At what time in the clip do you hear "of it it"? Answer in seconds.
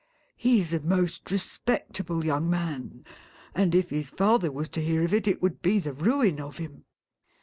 5.05-5.43